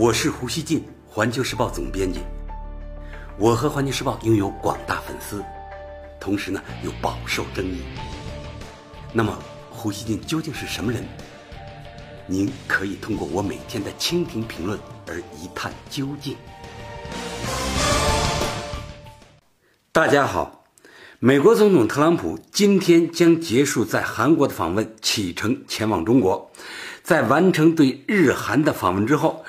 [0.00, 2.20] 我是胡锡进，环球时报总编辑。
[3.36, 5.44] 我和环球时报拥有广大粉丝，
[6.20, 7.82] 同时呢又饱受争议。
[9.12, 9.36] 那么，
[9.68, 11.02] 胡锡进究竟是什么人？
[12.28, 16.36] 您可以通过我每天的蜻蜓评论而一探究竟。
[19.90, 20.64] 大家好，
[21.18, 26.52] 美国总统特朗普今天将结束在韩国的访问，启程前往中国。
[27.02, 29.44] 在完成对日韩的访问之后，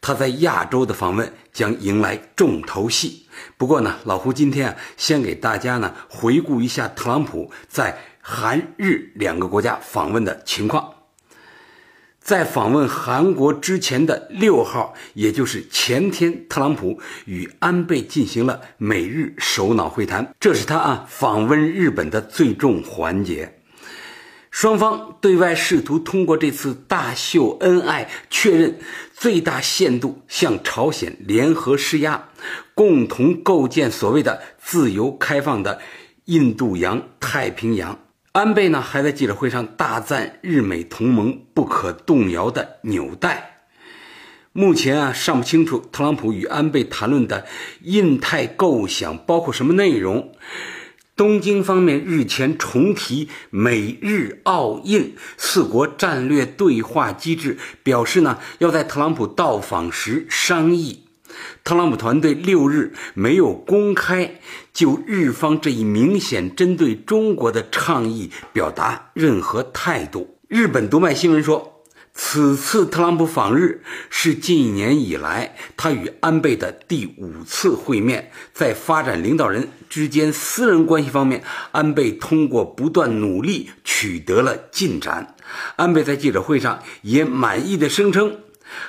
[0.00, 3.26] 他在亚洲的访问将迎来重头戏。
[3.56, 10.94] 不过呢，老胡今天啊，先给大家呢回顾一下特朗普在韩日两个国家访问的情况。
[12.20, 23.57] 在访问韩国之前的六号，也就是前天，特朗普与安倍进行了美日首脑会谈，这是他啊访问日本的最重环节。
[24.50, 28.78] 双方对外试图通过这次大秀恩爱，确认
[29.14, 32.28] 最大限度向朝鲜联合施压，
[32.74, 35.80] 共同构建所谓的自由开放的
[36.24, 37.98] 印度洋太平洋。
[38.32, 43.56] 安倍呢还在记者会上大赞日美同盟不可动摇的纽带。
[44.52, 47.46] 目前啊尚不清楚特朗普与安倍谈论的
[47.82, 50.32] 印太构想包括什么内容。
[51.18, 61.00] 东京方面日前重提美日澳印四国战略对话机制，表示呢要在特朗普到访时商议。
[61.64, 64.40] 特朗普团队六日没有公开
[64.72, 70.38] 就日方这一明显针对中国的倡议表达任何态度。
[70.46, 71.77] 日本读卖新闻说。
[72.20, 73.80] 此次特朗普访日
[74.10, 85.36] 是近一年以来他与安倍的第五次会面，在发展领导人之间私人关系方面，安倍通过不断努力取得了进展。
[85.76, 88.36] 安倍在记者会上也满意的声称，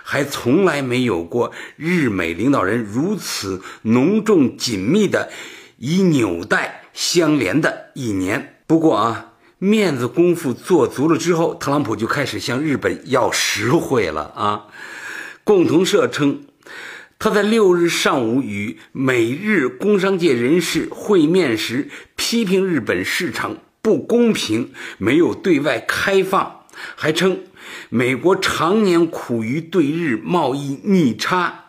[0.03, 5.29] 还从来没有过日美领导人如此浓重紧密的
[5.77, 8.55] 以纽带相连的一年。
[8.65, 9.28] 不过啊。
[9.59, 14.67] 面子功夫做足了之后，特朗普就开始向日本要实惠了啊！
[15.43, 16.45] 共同社称，
[17.19, 26.61] 他在六日上午与美日工商界人士会面时，批评日本市场不公平，没有对外开放，
[26.95, 27.41] 还称
[27.89, 31.65] 美国常年苦于对日贸易逆差。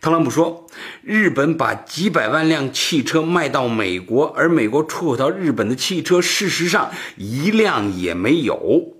[0.00, 0.66] 特朗普说
[1.02, 8.96] ：“日本把几百万辆汽车卖到美国，而美国出口到日本的汽车，事实上一辆也没有。”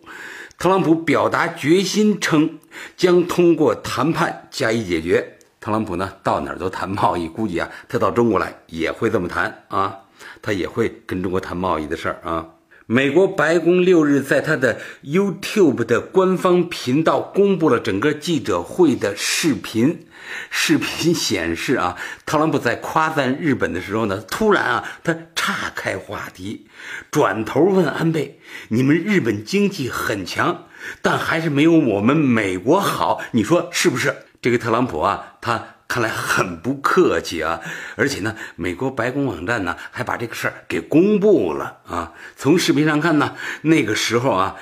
[0.59, 2.60] 特朗普表达决心，称
[2.97, 5.38] 将通过谈判加以解决。
[5.60, 9.97] 特朗普呢，到哪儿都谈贸易，估计啊，他到中国来也会这么谈啊，
[10.41, 12.47] 他也会跟中国谈贸易的事儿啊。
[12.87, 20.06] 美国白宫六日在他的 YouTube 的官方频道公布了整个记者会的视频。
[20.50, 26.66] 视频显示啊，特朗普在夸赞日本的时候呢，突然啊，他岔开话题，
[27.10, 30.66] 转头问安倍：“你们日本经济很强，
[31.03, 37.60] 但还是没有我们美国好，你说是不是？”这个特朗普啊，他看来很不客气啊，
[37.97, 42.14] 而且呢，美国白宫网站呢还把这个事儿给公布了啊。
[42.34, 44.56] 从视频上看呢，那个时候啊。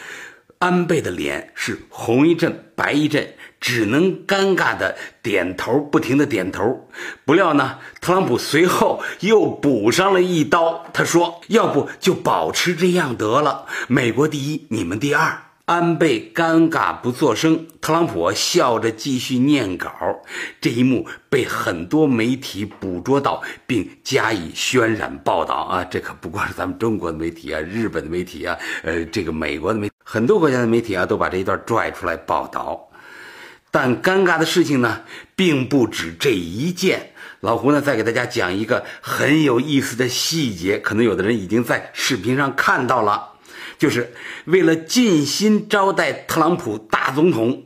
[0.59, 6.87] 安倍的脸是红一阵白一阵，只能尴尬的点头，不停的点头。
[7.25, 19.93] 不料呢，特朗普随后又补上了一刀，他说：“要不就保持这样得了，美国第一，你们第二。”安倍尴尬不作声，特朗普笑着继续念稿。
[20.61, 25.85] 这一幕被很多媒体捕捉到，并加以渲染报道啊！
[25.85, 32.91] 这可不光是咱们中国的媒体啊，日本的媒体啊，呃，这个美国的媒，很多国家的媒体啊，都把这一段拽出来报道。
[33.71, 35.03] 但尴尬的事情呢，
[35.37, 37.13] 并不止这一件。
[37.39, 43.30] 老胡呢，再给大家讲一个很有意思的细节，可能有的人已经在视频上看到了。
[43.79, 44.13] 就是
[44.45, 47.65] 为了尽心招待特朗普大总统，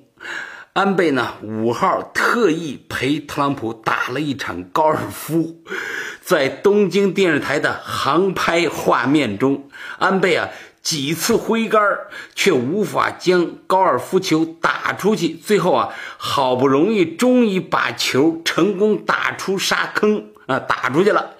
[0.72, 5.62] 安倍呢五号特意陪特朗普打了一场高尔夫，
[6.20, 9.68] 在东京电视台的航拍画面中，
[9.98, 10.48] 安倍啊
[10.82, 11.80] 几次挥杆
[12.34, 21.36] 却无法将高尔夫球打出去，最后啊好不容易终于把球成功打出沙坑啊打出去了。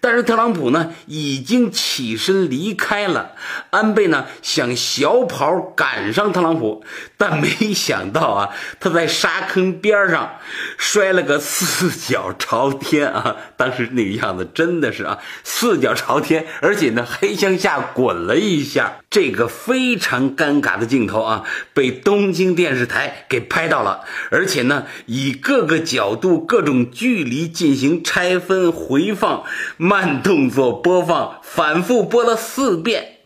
[0.00, 3.32] 但是特朗普呢已经起身离开了，
[3.68, 6.82] 安倍呢想小跑赶上特朗普，
[7.18, 8.48] 但没想到啊，
[8.80, 10.36] 他在沙坑边上
[10.78, 13.36] 摔了个四脚朝天啊！
[13.58, 21.44] 当时那个样子真的是啊，四脚朝天，而且呢还向下滚了一下，这个非常尴尬的镜头啊，
[21.74, 24.00] 被东京电视台给拍到了，
[24.30, 29.44] 而且呢以各个角度、各种距离进行拆分回放。
[29.90, 33.16] 慢动作播放，反复播了四遍。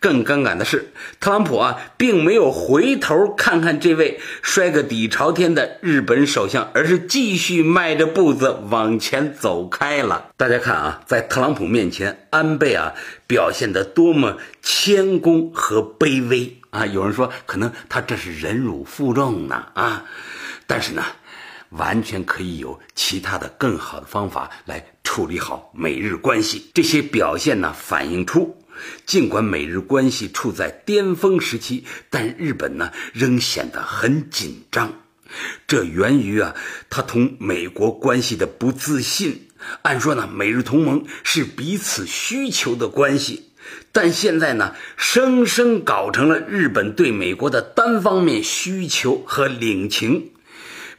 [0.00, 10.30] 更尴尬的是，特朗普啊，并没有回头看看这位摔个底朝天的日本首相，而是继续迈着步子往前走开了。
[10.36, 12.94] 大家看啊，在特朗普面前，安倍啊
[13.28, 16.86] 表现得多么谦恭和卑微啊！
[16.86, 20.06] 有人说，可能他这是忍辱负重呢啊，
[20.66, 21.04] 但是呢。
[21.70, 26.70] 完全可以有其他的更好的方法来处理好美日关系。
[26.74, 28.56] 这些表现呢，反映出
[29.06, 34.92] 尽管美日关系处在巅峰时期，但日本呢仍显得很紧张。
[35.66, 36.54] 这源于啊，
[36.88, 39.48] 他同美国关系的不自信。
[39.82, 43.50] 按说呢，美日同盟是彼此需求的关系，
[43.92, 50.30] 但现在呢，生生搞成了日本对美国的单方面需求和领情。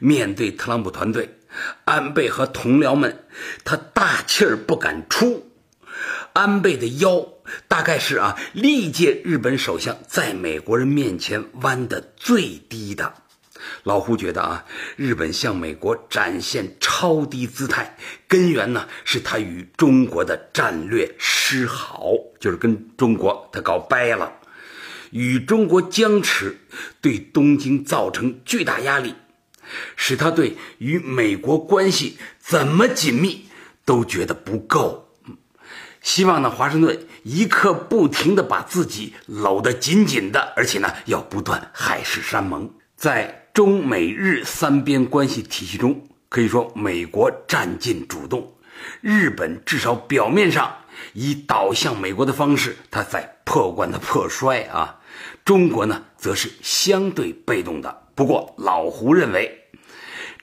[0.02, 1.38] 面对特朗普团队，
[1.84, 3.24] 安倍和同僚们，
[3.62, 5.48] 他大气儿不敢出。
[6.32, 7.24] 安倍的腰
[7.68, 13.14] 大概是啊历届日本首相在美国人面前弯的最低的。
[13.84, 14.64] 老胡觉得啊，
[14.96, 17.96] 日本向美国展现超低姿态，
[18.26, 22.10] 根源呢是他与中国的战略失好，
[22.40, 24.32] 就是跟中国他搞掰了，
[25.10, 26.56] 与中国僵持，
[27.00, 29.14] 对东京造成巨大压力。
[29.96, 33.46] 使他对与美国关系怎么紧密
[33.84, 35.08] 都觉得不够，
[36.00, 42.70] 希望呢华盛顿一刻不停的把自己搂得紧紧的，而且呢要不断海誓山盟。
[42.96, 48.54] 在中美日三边关系体系中，可以说美国占尽主动，
[49.00, 50.72] 日本至少表面上
[51.12, 55.00] 以倒向美国的方式，它在破罐子破摔啊，
[55.44, 58.08] 中国呢则是相对被动的。
[58.14, 59.61] 不过老胡认为。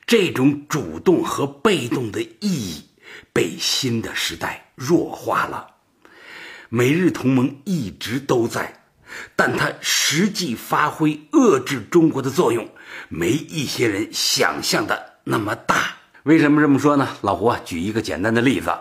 [0.10, 2.84] 这种主动和被动的意义
[3.32, 5.76] 被新的时代弱化了。
[6.70, 8.86] 美日同盟一直都在，
[9.36, 12.68] 但它实际发挥遏制中国的作用，
[13.08, 15.98] 没一些人想象的那么大。
[16.24, 17.08] 为什么这么说呢？
[17.22, 18.72] 老胡啊，举一个简单的例子：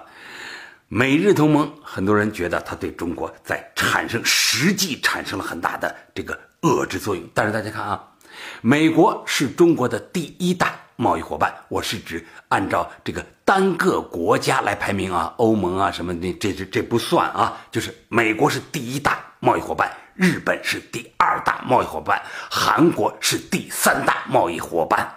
[0.89, 7.23] 美日同盟，很多人觉得它对中国在产生实际产生了很大的这个遏制作用。
[7.35, 8.03] 但是大家看啊，
[8.63, 10.75] 美国是中国的第一大。
[11.01, 17.57] 贸易伙伴，我是指按照这个单个国家来排名啊，欧盟啊什么的，这这这不算啊。
[17.71, 25.09] 就是美国是第一大贸易伙伴，日本是第二大贸易伙伴，韩国是第三大贸易伙伴，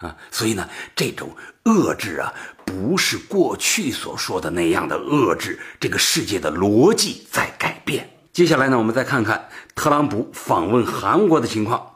[0.00, 1.34] 啊，所以呢，这种
[1.64, 2.30] 遏制啊，
[2.66, 8.06] 不是过去所说的那样的遏制，这个世界的逻辑在改变。
[8.34, 11.95] 接下来呢，我们再看看特朗普访问韩国的情况。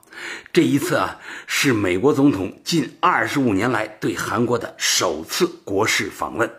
[0.52, 6.50] 这一次啊，是美国总统近二十五年来对韩国的首次国事访问。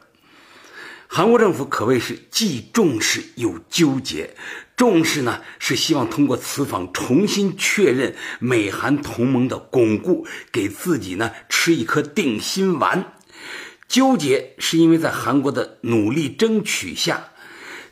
[1.07, 4.33] 韩国政府可谓是既重视又纠结。
[4.77, 13.03] 重视呢，是希望通过此访重新确认美韩同盟的巩固，给自己呢吃一颗定心丸；
[13.87, 17.30] 纠结是因为在韩国的努力争取下。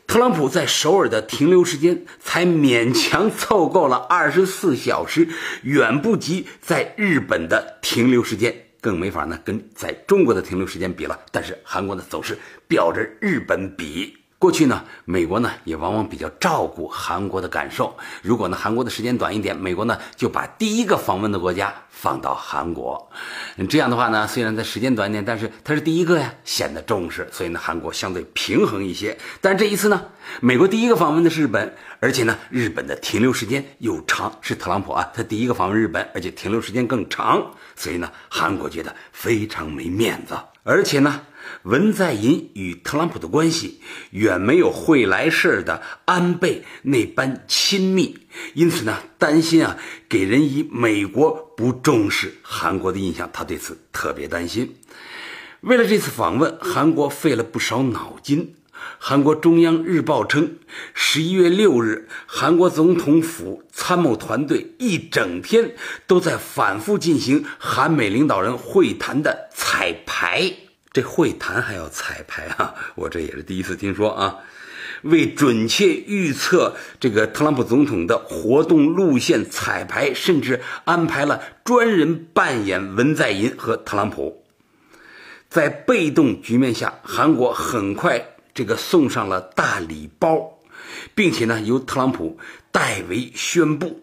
[0.09, 5.29] 特朗普在首尔的停留时间才勉强凑够了二十四小时，
[5.61, 11.19] 远不及在日本的停留时间，更没法呢跟在中国的停留时间比了。
[11.31, 12.35] 但是韩国的走势
[12.67, 14.17] 标着日本比。
[14.39, 17.93] 过去呢，美国呢也往往比较照顾韩国的感受。
[18.21, 23.11] 如果呢韩国的时间短一点，美国呢就把第一个访问的国家放到韩国。
[23.69, 27.27] 这样的话呢，虽然在时间短一点，但是它是第一个呀，显得重视。
[27.33, 29.17] 所以呢，韩国相对平衡一些。
[29.41, 30.05] 但这一次呢，
[30.39, 37.45] 美国第一个访问的是日本，而且呢，日本的停留时间又长，是特朗普啊，他第一个访问日本，而且停留时间更长。
[37.75, 41.19] 所以呢，韩国觉得非常没面子，而且呢。
[41.63, 43.79] 文在寅与特朗普的关系
[44.11, 48.17] 远没有会来事的安倍那般亲密，
[48.53, 49.77] 因此呢，担心啊，
[50.07, 54.75] 给人以美国不重视韩国的印象，他对此特别担心。
[55.61, 58.55] 为了这次访问，韩国费了不少脑筋。
[58.97, 60.57] 韩国中央日报称，
[60.93, 65.75] 十一月六日，韩国总统府参谋团队一整天
[66.07, 70.68] 都在反复进行韩美领导人会谈的彩排。
[70.91, 72.73] 这会谈还要彩排啊！
[72.95, 74.37] 我这也是第一次听说啊。
[75.03, 84.43] 为准确预测这个特朗普总统的活动路线彩排，甚至安排了专人扮演文在寅和特朗普。
[85.47, 90.59] 在被动局面下，韩国很快这个送上了大礼包，
[91.15, 92.37] 并且呢由特朗普
[92.71, 94.01] 代为宣布。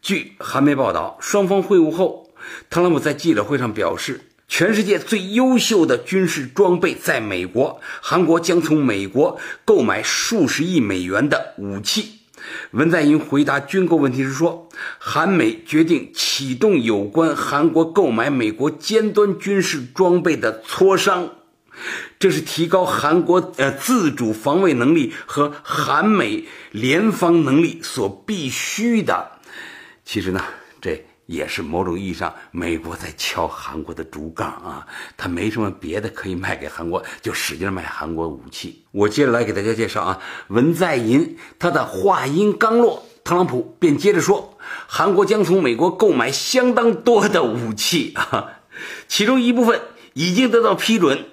[0.00, 2.30] 据韩媒报道，双方会晤后，
[2.70, 4.20] 特朗普在记者会上表示。
[4.56, 12.20] 全世界最优秀的军事装备在美国，韩国将从美国购买数十亿美元的武器。
[12.70, 14.68] 文在寅回答军购问题时说
[15.00, 21.30] ：“韩美决定启动有关韩国购买美国尖端军事装备的磋商，
[22.20, 29.32] 这是提高韩国呃自主防卫能力和韩美联防能力所必须的。”
[30.06, 30.44] 其实呢，
[31.26, 38.84] 也是某种意义上，美国在敲韩国的竹杠啊，他没什么别的可以卖给韩国，就使劲卖韩国武器。
[38.92, 48.60] 我接着来给大家介绍啊，文在寅他的话音刚落，特朗普便接着说，韩国将从美国购买相当多的武器啊，
[49.08, 49.80] 其中一部分
[50.12, 51.26] 已经得到批准。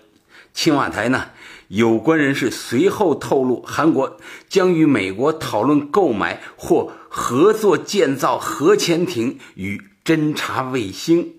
[0.54, 1.30] 青瓦台呢？
[1.70, 4.18] 有关人士随后透露，韩国
[4.50, 11.36] 将与美国讨论购买或合作建造核潜艇与侦察卫星。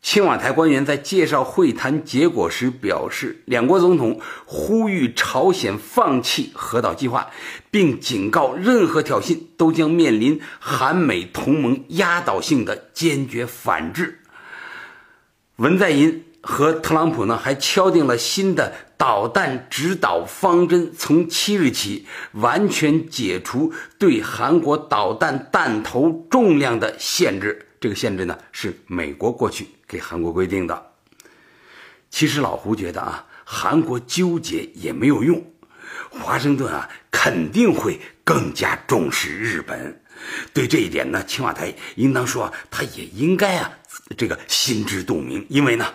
[0.00, 7.26] 青瓦台官员在介绍会谈结果时表示，两国总统呼吁朝鲜放弃核岛计划，
[7.72, 14.20] 并警告任何挑衅都将面临韩美同盟压倒性的坚决反制。
[15.56, 16.24] 文在寅。
[16.42, 27.66] 和特朗普呢，还敲定了新的导弹指导方针，从七日起完全解除对韩国导弹弹头重量的限制。
[27.78, 30.92] 这个限制呢，是美国过去给韩国规定的。
[32.10, 35.44] 其实老胡觉得啊，韩国纠结也没有用，
[36.08, 40.02] 华盛顿啊肯定会更加重视日本。
[40.54, 43.70] 对这一点呢，青瓦台应当说，他也应该啊
[44.16, 45.86] 这个心知肚明，因为呢。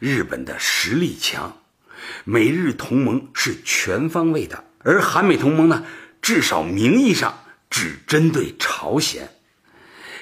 [0.00, 1.58] 日本的实力强，
[2.24, 5.84] 美日同盟是全方位的，而韩美同盟呢，
[6.22, 9.28] 至少名义上只针对朝鲜。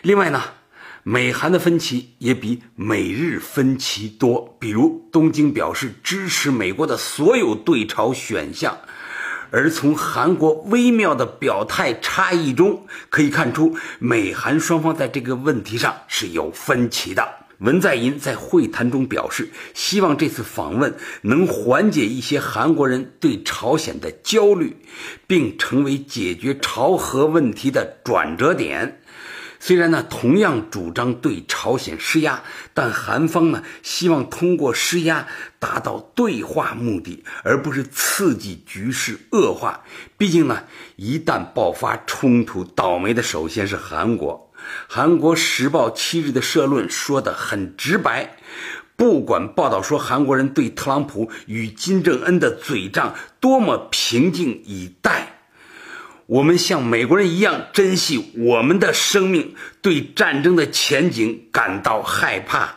[0.03, 0.43] 另外呢，
[1.05, 4.57] 美韩的分歧也比美日分歧多。
[4.59, 8.79] 比如，东京表示支持美国的所有对朝选项，
[9.53, 17.38] 而从韩国微妙的表态差异中可以看出，美韩双方在这个问题上是有分歧的。
[17.59, 24.77] 文在寅在会谈中表示，希望这次访问能缓解一些韩国人对朝鲜的焦虑，
[25.27, 29.01] 并成为解决朝核问题的转折点。
[29.61, 35.27] 虽然呢，同样主张对朝鲜施压，但韩方呢希望通过施压
[35.59, 39.83] 达到对话目的，而不是刺激局势恶化。
[40.17, 40.63] 毕竟呢，
[40.95, 44.48] 一旦爆发冲突，倒霉的首先是韩国。
[44.87, 48.37] 韩国时报七日的社论说得很直白，
[48.97, 55.41] 不管报道说韩国人对特朗普与金正恩的嘴仗多么平静以待，
[56.27, 62.77] 我们像美国人一样珍惜我们的生命，对战争的前景感到害怕。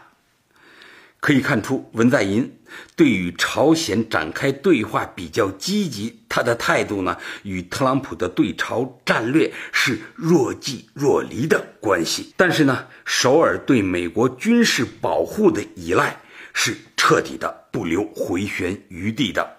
[1.20, 2.58] 可以看出，文在寅
[2.96, 12.34] 对与朝鲜展开对话比较积极，他的态度呢，与特朗普的对朝战略是若即若离的关系。
[12.38, 16.22] 但是呢，首尔对美国军事保护的依赖
[16.54, 19.58] 是彻底的，不留回旋余地的。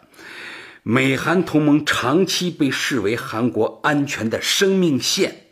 [0.83, 5.47] 美韩同盟长期被视为韩国安全的生命线。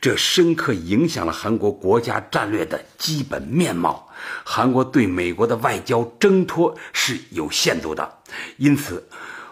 [0.00, 4.11] 这深刻影响了韩国国家战略的基本面貌。
[4.44, 8.18] 韩国对美国的外交挣脱是有限度的，
[8.56, 9.08] 因此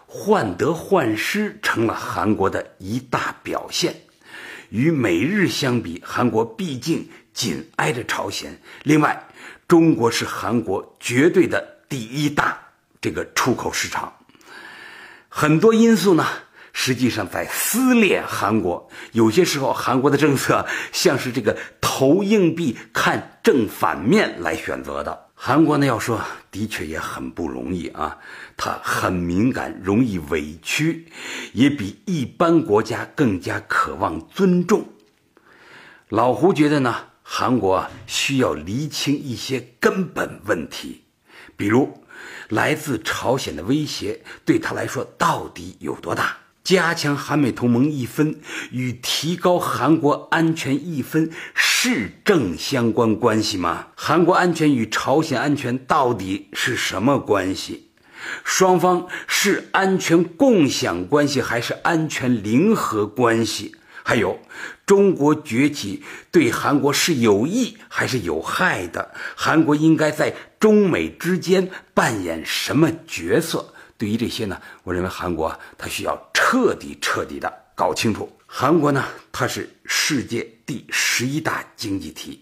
[0.06, 4.02] 患得患失成了韩国的一大表现。
[4.68, 8.60] 与美日相比，韩国毕竟紧挨着朝鲜。
[8.82, 9.28] 另外，
[9.66, 12.58] 中国是韩国绝对的第一大
[13.00, 14.12] 这个出口市场。
[15.28, 16.26] 很多因素呢。
[16.72, 25.26] 实际上在撕裂韩国，有些时候韩国的政策像是这个投硬币看正反面来选择的。
[25.34, 28.18] 韩国呢，要说的确也很不容易啊，
[28.58, 31.06] 它很敏感，容易委屈，
[31.54, 34.86] 也比一般国家更加渴望尊重。
[36.10, 41.04] 老胡觉得呢，韩国需要厘清一些根本问题，
[41.56, 42.04] 比如
[42.50, 46.36] 来自朝鲜的威胁对他来说到底有多大。
[46.62, 48.38] 加强韩美同盟一分
[48.70, 53.88] 与提高韩国安全一分是正相关关系吗？
[53.96, 57.88] 韩国安全与朝鲜安全到底是什么关系？
[58.44, 63.74] 双方是安全共享关系还是安全零和关系？
[64.02, 64.40] 还有，
[64.84, 69.12] 中国崛起对韩国是有益还是有害的？
[69.34, 73.72] 韩国应该在中美之间扮演什么角色？
[74.00, 78.34] 对于这些呢，我认为韩国它需要彻底彻底的搞清楚。
[78.46, 82.40] 韩国呢，它是世界第十一大经济体，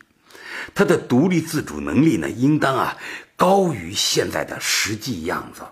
[0.72, 2.96] 它的独立自主能力呢，应当啊
[3.34, 5.62] 高于现在的实际样子。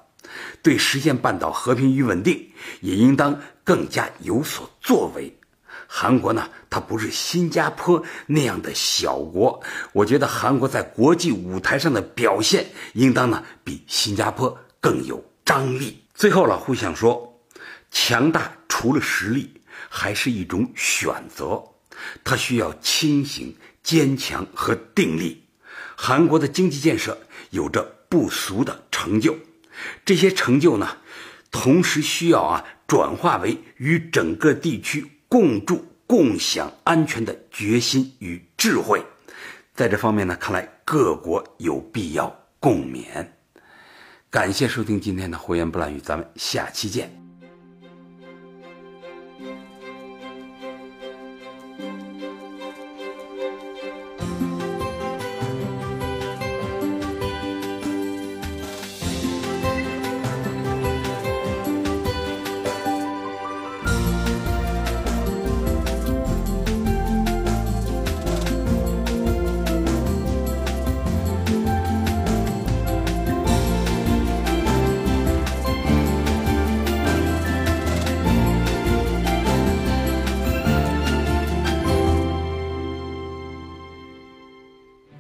[0.61, 2.51] 对实现半岛和平与稳定，
[2.81, 5.39] 也应当更加有所作为。
[5.87, 9.63] 韩国呢，它不是新加坡那样的小国，
[9.93, 16.03] 我觉得韩国在国际舞台上的表现，应当呢比新加坡更有张力。
[16.15, 17.41] 最后，老胡想说，
[17.91, 21.63] 强大除了实力，还是一种选择，
[22.23, 25.45] 它需要清醒、坚强和定力。
[25.97, 29.35] 韩国的经济建设有着不俗的成就，
[30.05, 30.99] 这些成就呢，
[31.51, 35.13] 同时需要啊转化为与整个地区。
[35.29, 39.03] 共筑共享安全的决心与智慧，
[39.75, 43.36] 在这方面呢，看来各国有必要共勉。
[44.37, 47.26] 感谢收听今天的《胡言不乱语》，咱们下期见。